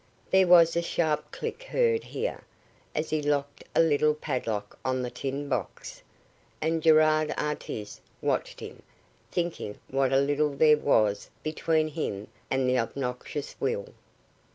There 0.31 0.47
was 0.47 0.75
a 0.75 0.81
sharp 0.81 1.31
click 1.31 1.61
heard 1.61 2.05
here, 2.05 2.41
as 2.95 3.11
he 3.11 3.21
locked 3.21 3.63
a 3.75 3.79
little 3.81 4.15
padlock 4.15 4.79
on 4.83 5.03
the 5.03 5.11
tin 5.11 5.47
box, 5.47 6.01
and 6.59 6.81
Gerard 6.81 7.31
Artis 7.37 8.01
watched 8.19 8.61
him, 8.61 8.81
thinking 9.31 9.77
what 9.89 10.11
a 10.11 10.17
little 10.17 10.55
there 10.55 10.77
was 10.79 11.29
between 11.43 11.87
him 11.89 12.29
and 12.49 12.67
the 12.67 12.79
obnoxious 12.79 13.55
will. 13.59 13.89